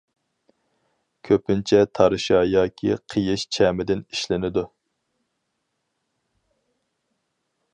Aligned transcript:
كۆپىنچە 1.27 1.81
تارىشا 1.99 2.39
ياكى 2.53 2.97
قېيىش 3.15 3.43
چەمىدىن 3.57 4.01
ئىشلىنىدۇ. 4.09 4.65